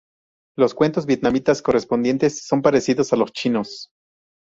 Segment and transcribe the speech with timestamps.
[0.57, 3.91] Los cuentos vietnamitas correspondientes son parecidos a los chinos.